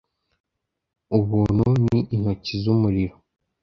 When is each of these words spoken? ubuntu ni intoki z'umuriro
ubuntu 1.17 1.65
ni 1.83 1.99
intoki 2.15 2.53
z'umuriro 2.61 3.15